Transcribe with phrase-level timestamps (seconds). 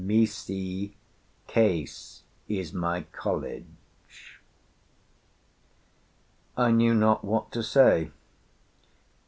[0.03, 0.97] Misi,
[1.45, 4.41] Case is my college.'
[6.57, 8.09] "I knew not what to say.